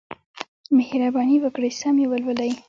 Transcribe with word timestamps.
مهرباني 0.77 1.37
وکړئ 1.41 1.71
سم 1.81 1.95
یې 2.01 2.07
ولولئ. 2.11 2.51